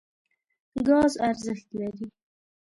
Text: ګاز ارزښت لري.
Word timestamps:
ګاز 0.87 1.13
ارزښت 1.27 1.67
لري. 1.79 2.07